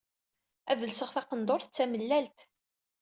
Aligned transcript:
Ad 0.71 0.79
lseɣ 0.89 1.09
taqendurt 1.11 1.69
d 1.71 1.73
tamellalt. 1.75 2.39